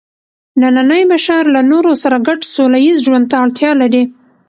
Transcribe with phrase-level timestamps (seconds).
[0.61, 4.03] نننی بشر له نورو سره ګډ سوله ییز ژوند ته اړتیا لري.